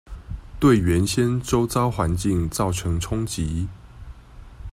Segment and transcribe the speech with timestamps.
[0.59, 3.67] 對原先週遭環境造成衝擊